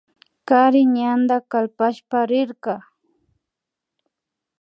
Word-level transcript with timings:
Kari 0.47 0.81
ñanda 0.95 1.35
kalpashpa 1.51 2.19
rirka 2.29 2.73